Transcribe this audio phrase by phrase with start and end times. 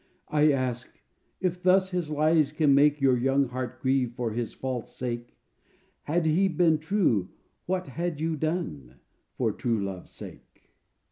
[0.29, 0.99] I ask:
[1.41, 5.37] "If thus his lies can make Your young heart grieve for his false sake,
[6.05, 7.29] Had he been true
[7.67, 8.95] what had you done,
[9.37, 10.71] For true love's sake?"